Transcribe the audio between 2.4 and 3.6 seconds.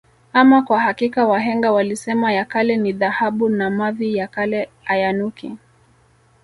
kale ni dhahabu